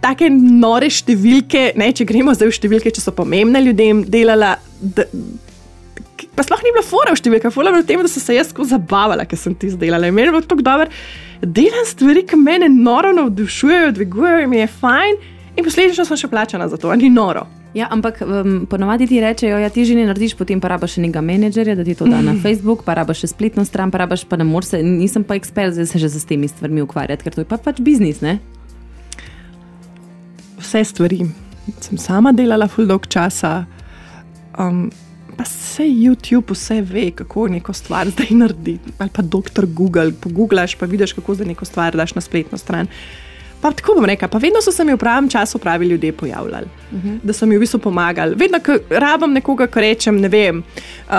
Take 0.00 0.30
nore 0.32 0.86
številke, 0.88 1.74
ne, 1.76 1.90
če 1.92 2.06
gremo 2.08 2.32
zdaj 2.32 2.48
v 2.48 2.54
številke, 2.56 2.88
če 2.96 3.02
so 3.04 3.12
pomembne 3.12 3.60
ljudem, 3.60 3.98
delala, 4.08 4.54
da, 4.80 5.04
pa 6.36 6.44
sploh 6.46 6.62
ni 6.64 6.72
bila 6.74 6.84
fora 6.86 7.14
v 7.14 7.20
številkah, 7.20 7.54
fora 7.54 7.72
v 7.74 7.84
tem, 7.86 8.00
da 8.02 8.10
sem 8.10 8.22
se 8.22 8.36
jaz 8.36 8.50
tako 8.52 8.66
zabavala, 8.68 9.26
ker 9.28 9.38
sem 9.38 9.54
ti 9.54 9.70
izdelala. 9.70 10.10
In 10.10 10.16
meni 10.16 10.28
je 10.28 10.34
bilo 10.34 10.42
tako 10.44 10.66
dobro, 10.66 10.90
delam 11.40 11.86
stvari, 11.88 12.26
ki 12.28 12.38
me 12.40 12.58
noro 12.68 13.12
navdušujejo, 13.16 13.94
dvigujejo, 13.98 14.50
mi 14.50 14.62
je 14.62 14.68
fajn 14.80 15.22
in 15.56 15.66
posledično 15.66 16.06
sem 16.08 16.20
še 16.20 16.30
plačana 16.30 16.68
za 16.68 16.78
to, 16.80 16.92
ni 16.94 17.10
noro. 17.12 17.46
Ja, 17.74 17.86
ampak 17.94 18.18
um, 18.24 18.66
ponovadi 18.66 19.06
ti 19.06 19.20
rečejo, 19.22 19.54
da 19.54 19.62
ja, 19.62 19.70
ti 19.70 19.84
že 19.86 19.94
ne 19.94 20.02
narediš, 20.08 20.34
potem 20.34 20.58
pa 20.58 20.72
rabaš 20.72 20.96
še 20.96 21.04
nekega 21.04 21.22
menedžerja, 21.22 21.76
da 21.78 21.84
ti 21.86 21.94
to 21.94 22.08
da 22.10 22.18
na 22.18 22.34
Facebook, 22.42 22.82
pa 22.82 22.96
rabaš 22.98 23.22
še 23.22 23.30
spletno 23.30 23.62
stran, 23.62 23.92
pa 23.94 24.02
rabaš 24.02 24.24
pa 24.26 24.34
ne 24.40 24.46
moreš, 24.48 24.74
nisem 24.82 25.22
pa 25.22 25.38
ekspert, 25.38 25.76
zdaj 25.76 25.86
se 25.86 26.00
že 26.02 26.10
z 26.10 26.26
temi 26.26 26.50
stvarmi 26.50 26.82
ukvarjati, 26.82 27.22
ker 27.22 27.36
to 27.36 27.44
je 27.44 27.50
pa 27.50 27.60
pač 27.62 27.78
biznis. 27.78 28.18
Ne? 28.26 28.40
Vse 30.58 30.82
stvari 30.82 31.28
sem 31.78 32.00
sama 32.00 32.34
delala, 32.34 32.66
full 32.66 32.90
dog 32.90 33.06
časa. 33.06 33.68
Um, 34.58 34.90
pa 35.40 35.44
vse 35.44 35.84
YouTube, 35.84 36.52
vse 36.52 36.82
ve, 36.82 37.10
kako 37.10 37.48
neko 37.48 37.72
stvar 37.72 38.08
zdaj 38.08 38.26
narediti. 38.30 38.92
Ali 38.98 39.10
pa 39.12 39.22
doktor 39.22 39.66
Google, 39.66 40.12
pogooglaš, 40.12 40.74
pa 40.74 40.86
vidiš, 40.86 41.12
kako 41.12 41.34
zdaj 41.34 41.46
neko 41.46 41.64
stvar 41.64 41.96
daš 41.96 42.14
na 42.14 42.20
spletno 42.20 42.58
stran. 42.58 42.86
Pa 43.60 43.72
tako 43.72 43.94
bom 43.94 44.04
rekel, 44.04 44.28
pa 44.28 44.38
vedno 44.38 44.60
so 44.62 44.72
se 44.72 44.84
mi 44.84 44.92
v 44.92 44.96
pravem 44.96 45.28
času 45.28 45.58
pravi 45.58 45.86
ljudje 45.86 46.12
pojavljali, 46.12 46.66
uh 46.92 46.98
mhm. 46.98 47.08
-huh. 47.08 47.18
da 47.22 47.32
so 47.32 47.46
mi 47.46 47.56
v 47.56 47.60
bistvu 47.60 47.78
pomagali. 47.78 48.34
Vedno, 48.34 48.58
ko 48.60 48.76
rabim 48.90 49.32
nekoga, 49.32 49.66
ko 49.66 49.80
rečem, 49.80 50.20
ne 50.20 50.28
vem, 50.28 50.58
uh, 50.58 51.14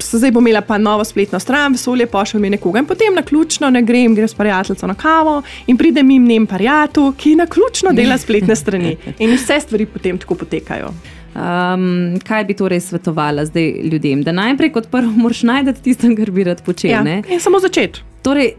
zdaj 0.00 0.30
bom 0.30 0.46
imela 0.46 0.60
pa 0.60 0.78
novo 0.78 1.04
spletno 1.04 1.38
stran, 1.38 1.72
vesolje 1.72 2.06
pošlje 2.06 2.40
mi 2.40 2.50
nekoga 2.50 2.78
in 2.78 2.86
potem 2.86 3.14
na 3.14 3.22
ključno 3.22 3.70
ne 3.70 3.82
grem, 3.82 4.14
grem 4.14 4.28
s 4.28 4.34
prijateljem 4.34 4.88
na 4.88 4.94
kavo 4.94 5.42
in 5.66 5.76
pride 5.76 6.02
mi 6.02 6.18
mnem 6.18 6.46
parijatu, 6.46 7.14
ki 7.18 7.34
na 7.34 7.46
ključno 7.46 7.92
dela 7.92 8.18
spletne 8.18 8.56
strani 8.56 8.96
in 9.18 9.34
vse 9.34 9.60
stvari 9.60 9.86
potem 9.86 10.18
tako 10.18 10.34
potekajo. 10.34 10.90
Um, 11.32 12.18
kaj 12.28 12.44
bi 12.44 12.54
torej 12.54 12.80
svetovala 12.80 13.46
zdaj 13.48 13.70
ljudem? 13.92 14.22
Da 14.22 14.32
najprej 14.32 14.72
kot 14.72 14.90
prvo 14.90 15.12
moraš 15.16 15.42
najti 15.48 15.82
tisto, 15.82 16.10
kar 16.16 16.30
bi 16.30 16.44
rad 16.44 16.60
počel. 16.64 16.90
Ja, 16.90 17.22
in 17.28 17.40
samo 17.40 17.60
začeti. 17.60 18.02
Torej, 18.22 18.52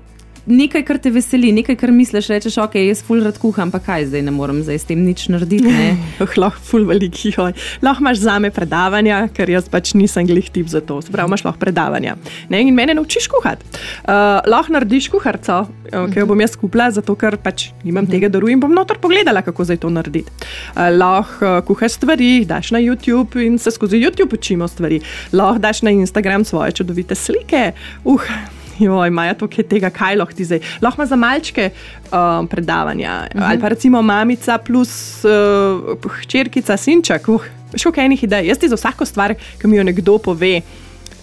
nekaj, 0.45 0.83
kar 0.88 1.00
te 1.01 1.12
veseli, 1.13 1.51
nekaj, 1.55 1.77
kar 1.79 1.91
misliš, 1.95 2.27
rečeš, 2.31 2.57
ok, 2.63 2.75
jaz 2.83 3.03
ful 3.05 3.23
rad 3.23 3.38
kuham, 3.39 3.71
pa 3.71 3.79
kaj 3.83 4.09
zdaj 4.12 4.23
ne 4.27 4.33
morem 4.35 4.62
zdaj 4.65 4.81
s 4.81 4.89
tem 4.89 5.03
nič 5.03 5.27
narediti. 5.33 5.71
Oh, 6.23 6.29
lahko 6.39 6.62
ful 6.63 6.85
veliki 6.88 7.31
hoj. 7.35 7.51
Lahko 7.83 8.03
imaš 8.03 8.19
za 8.21 8.35
me 8.39 8.50
predavanja, 8.53 9.23
ker 9.33 9.50
jaz 9.50 9.65
pač 9.71 9.93
nisem 9.97 10.27
glih 10.29 10.45
tip 10.53 10.69
za 10.71 10.79
to. 10.85 11.00
Sprav 11.03 11.27
imaš 11.27 11.43
lahko 11.43 11.59
predavanja. 11.59 12.15
Ne? 12.53 12.62
In 12.62 12.75
mene 12.75 12.95
naučiš 12.95 13.27
kuhati. 13.31 13.65
Uh, 14.05 14.39
lahko 14.47 14.75
narediš 14.75 15.09
kuharco, 15.12 15.59
uh, 15.65 16.05
ki 16.13 16.21
jo 16.21 16.27
bom 16.29 16.43
jaz 16.43 16.55
kupila, 16.59 16.89
zato 16.93 17.17
ker 17.19 17.38
pač 17.43 17.69
nimam 17.83 18.07
tega 18.09 18.29
daru 18.31 18.51
in 18.53 18.62
bom 18.63 18.71
noter 18.73 19.01
pogledala, 19.03 19.43
kako 19.43 19.67
zdaj 19.67 19.81
to 19.83 19.91
narediti. 19.93 20.31
Uh, 20.77 20.88
lahko 20.95 21.43
uh, 21.43 21.59
kuhaš 21.67 22.00
stvari, 22.00 22.31
daš 22.47 22.71
na 22.75 22.83
YouTube 22.83 23.43
in 23.43 23.59
se 23.59 23.73
skozi 23.73 24.00
YouTube 24.00 24.39
učimo 24.39 24.67
stvari. 24.69 25.01
Lahko 25.33 25.63
daš 25.63 25.83
na 25.88 25.95
Instagram 25.97 26.45
svoje 26.47 26.77
čudovite 26.79 27.17
slike. 27.19 27.71
Uh, 28.05 28.62
joj, 28.86 29.08
imajo 29.08 29.34
tukaj 29.44 29.68
tega, 29.70 29.89
kaj 29.89 30.15
lahko 30.15 30.34
ti 30.34 30.46
zdaj. 30.46 30.62
Lahko 30.82 31.01
ima 31.01 31.06
za 31.06 31.15
malčke 31.15 31.70
um, 32.12 32.48
predavanja. 32.48 33.27
Uh 33.36 33.42
-huh. 33.42 33.50
Ali 33.50 33.60
pa 33.60 33.70
recimo 33.70 34.01
mamica 34.01 34.58
plus 34.58 35.25
uh, 35.25 36.12
hčerkica, 36.22 36.77
sinček. 36.77 37.27
Uh, 37.27 37.42
Še 37.75 37.92
kaj 37.92 38.06
enih 38.06 38.24
idej. 38.24 38.48
Jaz 38.48 38.58
ti 38.58 38.70
za 38.70 38.75
vsako 38.75 39.06
stvar, 39.06 39.36
ki 39.62 39.68
mi 39.68 39.77
jo 39.77 39.84
nekdo 39.84 40.18
pove, 40.18 40.62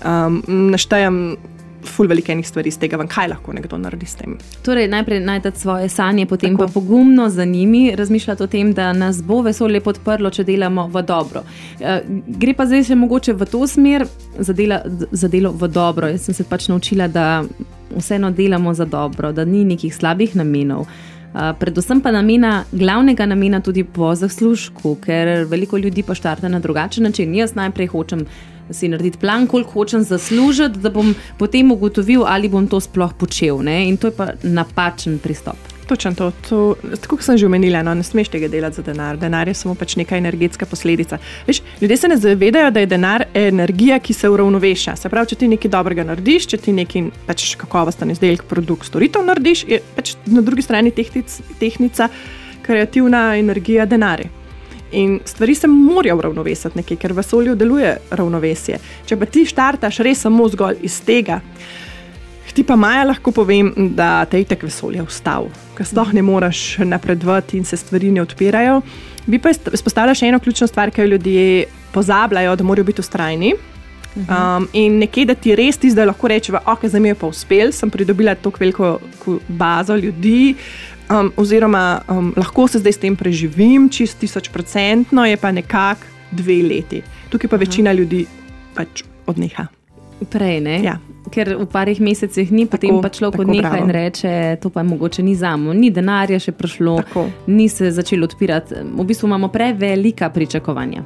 um, 0.04 0.42
naštejem 0.46 1.36
ful 1.84 2.08
veliko 2.08 2.32
enih 2.32 2.48
stvari 2.48 2.68
iz 2.68 2.78
tega, 2.78 2.98
van, 3.00 3.08
kaj 3.08 3.28
lahko 3.32 3.52
nekdo 3.52 3.78
naredi 3.78 4.06
s 4.06 4.18
tem. 4.18 4.36
Torej, 4.64 4.88
najprej 4.88 5.20
najdete 5.24 5.60
svoje 5.60 5.88
sanje, 5.88 6.26
potem 6.26 6.56
Tako. 6.56 6.66
pa 6.66 6.72
pogumno 6.72 7.28
za 7.28 7.44
njimi 7.44 7.96
razmišljati 7.96 8.42
o 8.42 8.46
tem, 8.46 8.72
da 8.72 8.92
nas 8.92 9.22
bo 9.22 9.40
vesolje 9.42 9.80
podprlo, 9.80 10.30
če 10.30 10.44
delamo 10.44 10.86
v 10.88 11.02
dobro. 11.02 11.42
Eh, 11.80 12.02
gre 12.26 12.54
pa 12.54 12.66
zdaj 12.66 12.84
še 12.90 12.98
mogoče 12.98 13.32
v 13.32 13.50
to 13.50 13.66
smer, 13.66 14.06
za, 14.38 14.52
dela, 14.52 14.82
za 15.10 15.28
delo 15.28 15.52
v 15.52 15.68
dobro. 15.68 16.08
Jaz 16.08 16.28
sem 16.28 16.34
se 16.34 16.44
pač 16.44 16.68
naučila, 16.68 17.08
da 17.08 17.44
vseeno 17.96 18.30
delamo 18.30 18.74
za 18.74 18.84
dobro, 18.84 19.32
da 19.32 19.44
ni 19.44 19.64
nekih 19.64 19.94
slabih 19.94 20.36
namenov. 20.36 20.86
Uh, 21.30 21.52
predvsem 21.58 22.00
pa 22.02 22.10
namena, 22.10 22.64
glavnega 22.72 23.26
namena 23.26 23.60
tudi 23.62 23.84
po 23.84 24.14
zaslužku, 24.14 24.96
ker 25.04 25.44
veliko 25.46 25.78
ljudi 25.78 26.02
pa 26.02 26.14
štarte 26.14 26.48
na 26.48 26.58
drugačen 26.58 27.06
način. 27.06 27.34
Jaz 27.34 27.54
najprej 27.54 27.86
hočem 27.86 28.24
si 28.70 28.88
narediti 28.88 29.18
plan, 29.18 29.46
koliko 29.46 29.70
hočem 29.70 30.02
zaslužiti, 30.02 30.78
da 30.78 30.90
bom 30.90 31.14
potem 31.38 31.72
ugotovil, 31.72 32.24
ali 32.26 32.48
bom 32.48 32.66
to 32.68 32.80
sploh 32.80 33.12
počel. 33.18 33.62
Ne? 33.62 33.88
In 33.88 33.96
to 33.96 34.10
je 34.10 34.16
pa 34.16 34.32
napačen 34.42 35.18
pristop. 35.18 35.56
Točno 35.90 36.14
to. 36.14 36.32
to 36.48 36.74
tako 37.00 37.16
kot 37.16 37.24
sem 37.24 37.38
že 37.38 37.46
omenila, 37.46 37.82
no, 37.82 37.94
ne 37.98 38.04
smeš 38.06 38.28
tega 38.30 38.48
delati 38.48 38.76
za 38.78 38.82
denar. 38.86 39.16
Denar 39.18 39.48
je 39.48 39.54
samo 39.58 39.74
pač 39.74 39.96
neka 39.98 40.16
energetska 40.16 40.66
posledica. 40.66 41.18
Veš, 41.46 41.62
ljudje 41.80 41.96
se 41.96 42.08
ne 42.08 42.16
zavedajo, 42.16 42.70
da 42.70 42.80
je 42.80 42.86
denar 42.86 43.24
energija, 43.34 43.98
ki 43.98 44.14
se 44.14 44.28
uravnoveša. 44.30 44.96
Se 44.96 45.10
pravi, 45.10 45.32
če 45.32 45.40
ti 45.42 45.48
nekaj 45.50 45.70
dobrega 45.70 46.06
narediš, 46.06 46.46
če 46.54 46.62
ti 46.62 46.72
nekaj 46.78 47.10
pač 47.26 47.54
kakovosten 47.58 48.14
izdelek, 48.14 48.46
produkt, 48.46 48.86
storitev 48.86 49.26
narediš, 49.26 49.64
je 49.66 49.82
pač 49.96 50.14
na 50.30 50.46
drugi 50.46 50.62
strani 50.62 50.94
tehtic, 50.94 51.40
tehnica, 51.58 52.06
kreativna 52.62 53.32
energija 53.42 53.86
denarja. 53.86 54.30
In 54.92 55.20
stvari 55.24 55.54
se 55.54 55.68
morajo 55.70 56.16
uravnovesiti 56.18 56.78
nekaj, 56.78 56.96
ker 56.96 57.12
v 57.12 57.22
vesolju 57.22 57.54
deluje 57.54 57.96
ravnovesje. 58.10 58.78
Če 59.06 59.16
pa 59.16 59.26
ti 59.26 59.44
štartaš 59.46 60.02
res 60.06 60.24
samo 60.26 60.48
zgolj 60.50 60.82
iz 60.86 61.00
tega, 61.06 61.40
ti 62.60 62.64
pa 62.66 62.76
Maja 62.76 63.04
lahko 63.08 63.32
povem, 63.32 63.70
da 63.96 64.24
te 64.28 64.40
je 64.40 64.48
tako 64.50 64.68
vesolje 64.68 65.02
ustavil, 65.02 65.48
ker 65.78 65.86
sploh 65.86 66.12
ne 66.12 66.22
moreš 66.22 66.80
napredovati 66.84 67.56
in 67.56 67.64
se 67.64 67.78
stvari 67.80 68.10
ne 68.10 68.20
odpirajo. 68.20 68.80
Bi 69.26 69.38
pa 69.38 69.52
izpostavila 69.54 70.14
še 70.16 70.28
eno 70.28 70.40
ključno 70.42 70.66
stvar, 70.68 70.90
ki 70.90 71.04
jo 71.04 71.12
ljudje 71.14 71.66
pozabljajo, 71.94 72.56
da 72.56 72.66
morajo 72.66 72.88
biti 72.90 73.04
ustrajni. 73.04 73.54
Um, 74.10 74.66
in 74.74 74.98
nekje, 74.98 75.24
da 75.30 75.36
ti 75.38 75.54
res 75.54 75.78
ti 75.78 75.92
zdaj 75.94 76.08
lahko 76.10 76.28
rečeš, 76.28 76.56
da 76.56 76.64
okay, 76.72 76.90
je 76.90 77.14
pa 77.14 77.28
uspel, 77.30 77.70
sem 77.72 77.90
pridobila 77.90 78.34
tako 78.34 78.58
veliko 78.58 79.38
bazo 79.48 79.96
ljudi, 79.96 80.56
um, 81.10 81.32
oziroma 81.36 82.00
um, 82.08 82.32
lahko 82.36 82.68
se 82.68 82.78
zdaj 82.78 82.92
s 82.92 83.02
tem 83.02 83.16
preživim, 83.16 83.88
čist 83.88 84.18
tisoč 84.20 84.48
procentno, 84.48 85.26
je 85.26 85.36
pa 85.36 85.52
nekako 85.52 86.06
dve 86.30 86.62
leti. 86.62 87.02
Tukaj 87.30 87.50
pa 87.50 87.56
večina 87.56 87.92
ljudi 87.92 88.24
pač 88.74 89.02
odneha. 89.26 89.66
Prej 90.30 90.60
ne. 90.60 90.80
Ja. 90.84 90.98
Ker 91.30 91.54
v 91.56 91.66
parih 91.70 92.00
mesecih 92.02 92.50
ni, 92.52 92.66
potem 92.66 92.90
tako, 92.90 93.02
pa 93.02 93.08
človek 93.08 93.40
odneha 93.44 93.78
in 93.78 93.90
reče: 93.94 94.32
To 94.62 94.70
pa 94.70 94.82
mogoče 94.82 95.22
ni 95.22 95.34
za 95.38 95.54
me, 95.56 95.74
ni 95.74 95.90
denarja 95.90 96.40
še 96.42 96.52
prišlo, 96.52 96.96
tako. 97.04 97.28
ni 97.46 97.68
se 97.68 97.90
začelo 97.94 98.26
odpirati. 98.26 98.82
V 98.82 99.06
bistvu 99.06 99.30
imamo 99.30 99.48
prevelika 99.48 100.30
pričakovanja. 100.30 101.04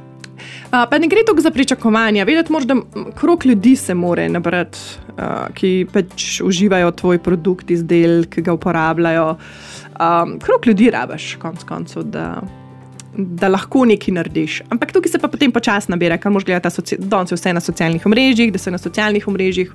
Uh, 0.65 0.83
pa 0.89 0.97
ne 0.99 1.07
gre 1.07 1.23
toliko 1.25 1.41
za 1.41 1.51
pričakovanja. 1.51 2.25
Vedeti 2.25 2.51
moraš, 2.51 2.67
da 2.67 2.75
krok 3.15 3.45
ljudi 3.45 3.75
se 3.75 3.93
more 3.93 4.29
nabrati, 4.29 4.79
uh, 5.15 5.47
ki 5.53 5.87
pač 5.93 6.41
uživajo 6.43 6.91
tvoj 6.91 7.19
produkt, 7.23 7.71
izdelek, 7.71 8.29
ki 8.35 8.41
ga 8.41 8.53
uporabljajo. 8.57 9.35
Um, 9.99 10.39
krok 10.39 10.67
ljudi 10.67 10.89
rabaš, 10.91 11.35
konc 11.39 11.63
koncev, 11.63 12.03
da, 12.03 12.41
da 13.15 13.47
lahko 13.47 13.85
nekaj 13.85 14.13
narediš. 14.13 14.61
Ampak 14.69 14.91
tukaj 14.91 15.13
se 15.13 15.19
pa 15.19 15.29
potem 15.31 15.51
počasi 15.55 15.91
nabira, 15.91 16.17
kar 16.17 16.33
moš 16.35 16.45
gledati, 16.45 16.97
da 16.99 17.23
je 17.23 17.37
vse 17.37 17.53
na 17.53 17.63
socialnih 17.63 18.07
mrežah, 18.07 18.51
da 18.51 18.59
se 18.59 18.71
na 18.71 18.77
socialnih 18.77 19.27
mrežah 19.27 19.71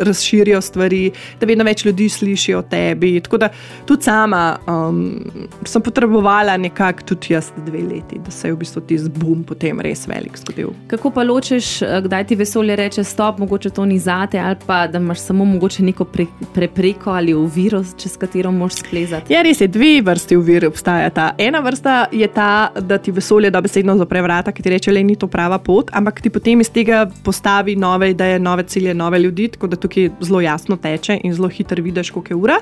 razširijo 0.00 0.60
stvari, 0.60 1.10
da 1.40 1.46
vedno 1.46 1.64
več 1.64 1.84
ljudi 1.84 2.08
sliši 2.08 2.54
o 2.54 2.62
tebi. 2.62 3.20
Tako 3.20 3.38
da 3.38 3.48
tudi 3.86 4.02
sama 4.02 4.56
um, 4.66 5.24
sem 5.64 5.82
potrebovala 5.82 6.56
nekako 6.56 7.02
tudi 7.02 7.34
jaz 7.34 7.50
dve 7.66 7.82
leti, 7.82 8.18
da 8.24 8.30
se 8.30 8.48
je 8.48 8.52
v 8.52 8.58
bistvu 8.58 8.82
ti 8.86 8.98
zbum 8.98 9.44
potem 9.44 9.80
res 9.80 10.06
velik 10.08 10.38
zgodil. 10.38 10.72
Kako 10.90 11.10
pa 11.10 11.22
ločeš, 11.22 11.82
eh, 11.82 12.00
kdaj 12.04 12.26
ti 12.26 12.36
vesolje 12.36 12.76
reče: 12.76 13.04
stop, 13.04 13.38
mogoče 13.38 13.70
to 13.70 13.84
ni 13.84 13.98
zate, 13.98 14.38
ali 14.38 14.56
pa 14.66 14.86
da 14.86 14.98
imaš 14.98 15.20
samo 15.20 15.44
mogoče 15.44 15.82
neko 15.82 16.04
pre, 16.04 16.26
prepreko 16.54 17.10
ali 17.10 17.34
uviro, 17.34 17.84
čez 17.98 18.16
katero 18.16 18.52
moš 18.52 18.80
splezati? 18.82 19.32
Ja, 19.32 19.42
res 19.42 19.60
je, 19.60 19.68
dve 19.68 20.00
vrsti 20.02 20.36
uvir 20.36 20.66
obstajata. 20.66 21.34
Ena 21.38 21.60
vrsta 21.60 22.06
je 22.12 22.28
ta, 22.28 22.70
da 22.80 22.98
ti 22.98 23.12
vesolje 23.12 23.50
dobesedno 23.50 23.96
zapre 23.96 24.22
vrata, 24.22 24.52
ki 24.52 24.62
ti 24.62 24.70
reče, 24.70 24.92
da 24.92 25.02
ni 25.02 25.16
to 25.16 25.26
prava 25.26 25.58
pot, 25.58 25.90
ampak 25.92 26.20
ti 26.20 26.30
potem 26.30 26.60
iz 26.60 26.70
tega 26.70 27.06
postavi 27.24 27.76
nove 27.76 28.10
ideje, 28.10 28.38
nove 28.38 28.62
cilje, 28.62 28.94
nove 28.94 29.18
ljudi 29.18 29.48
tukaj 29.86 30.10
zelo 30.20 30.40
jasno 30.40 30.76
teče 30.76 31.20
in 31.24 31.34
zelo 31.34 31.48
hitro 31.48 31.82
vidiš, 31.82 32.10
koliko 32.10 32.32
je 32.32 32.36
ura. 32.36 32.58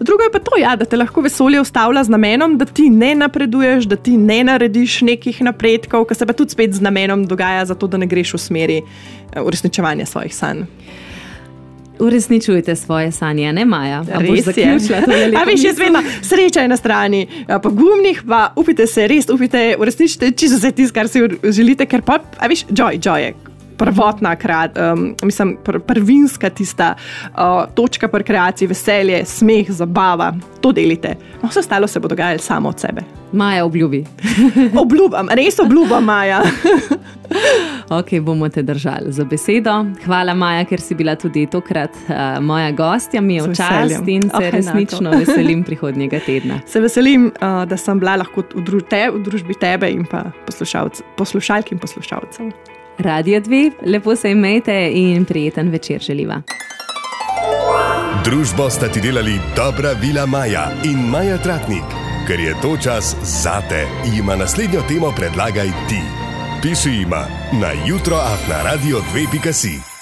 Drugo 0.00 0.22
je 0.22 0.32
pa 0.32 0.38
to, 0.38 0.58
ja, 0.60 0.76
da 0.76 0.84
te 0.84 0.96
lahko 0.96 1.20
vesolje 1.20 1.60
ustavlja 1.60 2.04
z 2.04 2.14
namenom, 2.14 2.58
da 2.58 2.64
ti 2.64 2.90
ne 2.90 3.14
napreduješ, 3.14 3.84
da 3.84 3.96
ti 3.96 4.16
ne 4.16 4.44
narediš 4.44 5.00
nekih 5.02 5.42
napredkov, 5.42 6.04
kar 6.04 6.16
se 6.16 6.26
pa 6.26 6.32
tudi 6.32 6.54
spet 6.54 6.74
z 6.74 6.80
namenom 6.80 7.26
dogaja, 7.26 7.64
zato 7.64 7.86
da 7.86 7.98
ne 7.98 8.06
greš 8.06 8.34
v 8.34 8.38
smeri 8.38 8.80
eh, 8.82 9.40
uresničevanja 9.42 10.06
svojih 10.06 10.34
sanj. 10.34 10.64
Uresničujete 11.98 12.76
svoje 12.76 13.12
sanje, 13.12 13.52
ne 13.52 13.64
Maja? 13.64 14.04
Res 14.06 14.46
je. 14.56 14.76
A 15.38 15.42
veš, 15.44 15.64
jaz 15.64 15.78
vedno 15.78 16.02
sreča 16.22 16.62
je 16.62 16.68
na 16.68 16.76
strani 16.76 17.26
pogumnih, 17.62 18.22
pa 18.28 18.52
upite 18.56 18.86
se, 18.86 19.08
res 19.10 19.26
upite 19.34 19.74
uresničiti 19.78 20.32
čisto 20.32 20.60
vse 20.60 20.70
tisto, 20.72 20.94
kar 20.94 21.08
si 21.08 21.26
želite, 21.42 21.86
ker 21.90 22.06
pa, 22.06 22.20
a 22.38 22.46
veš, 22.46 22.68
joy, 22.70 23.02
joy 23.02 23.18
je 23.18 23.34
prvotna, 23.78 24.36
krat, 24.36 24.78
um, 24.78 25.14
mislim, 25.22 25.56
pr 25.64 25.78
prvinska 25.78 26.50
tista 26.50 26.94
uh, 26.94 27.38
točka 27.74 28.08
pri 28.08 28.24
kreaciji, 28.24 28.68
veselje, 28.68 29.24
smeh, 29.24 29.70
zabava, 29.70 30.32
to 30.60 30.72
delite. 30.72 31.14
No, 31.42 31.48
vse 31.48 31.60
ostalo 31.60 31.86
se 31.86 32.00
bo 32.00 32.08
dogajalo 32.08 32.38
samo 32.38 32.68
od 32.68 32.80
sebe. 32.80 33.02
Maja 33.32 33.64
obljubi. 33.64 34.04
obljubam, 34.82 35.28
res 35.30 35.58
obljubam, 35.58 36.04
Maja. 36.04 36.42
ok, 37.98 38.20
bomo 38.20 38.48
te 38.48 38.62
držali 38.62 39.12
za 39.12 39.24
besedo. 39.24 39.84
Hvala, 40.04 40.34
Maja, 40.34 40.64
ker 40.64 40.80
si 40.80 40.94
bila 40.94 41.14
tudi 41.16 41.46
tokrat 41.46 41.90
uh, 42.08 42.40
moja 42.40 42.70
gostja, 42.72 43.20
mi 43.20 43.36
je 43.36 43.42
v 43.42 43.54
čast 43.54 44.08
in 44.08 44.22
se 44.30 44.36
oh, 44.36 44.48
resnično 44.52 45.10
enako. 45.10 45.18
veselim 45.18 45.64
prihodnjega 45.64 46.20
tedna. 46.26 46.60
Se 46.66 46.80
veselim, 46.80 47.26
uh, 47.26 47.62
da 47.68 47.76
sem 47.76 47.98
bila 47.98 48.16
lahko 48.16 48.42
v, 48.54 48.64
dru 48.64 48.80
te, 48.80 49.08
v 49.10 49.22
družbi 49.24 49.54
tebe 49.60 49.90
in 49.92 50.04
pa 50.08 50.24
poslušalk 51.16 51.72
in 51.72 51.78
poslušalcev. 51.78 52.52
Radio 52.98 53.40
2, 53.40 53.70
lepo 53.86 54.16
se 54.16 54.30
imejte 54.30 54.90
in 54.94 55.24
prijeten 55.24 55.68
večer 55.68 56.00
želiva. 56.00 56.42
Družbo 58.24 58.70
sta 58.70 58.88
ti 58.88 59.00
delali 59.00 59.40
dobra 59.56 59.92
vila 59.92 60.26
Maja 60.26 60.70
in 60.84 60.98
Maja 61.10 61.38
Tratnik. 61.38 61.84
Ker 62.26 62.40
je 62.40 62.54
to 62.62 62.76
čas 62.76 63.16
zate, 63.22 63.86
ima 64.18 64.36
naslednjo 64.36 64.80
temo 64.88 65.12
predlagaj 65.16 65.68
ti. 65.88 66.00
Piši 66.62 66.90
ima 66.90 67.26
na 67.52 67.70
jutro 67.86 68.16
afna 68.16 68.62
radio 68.62 68.98
2.si. 69.14 69.97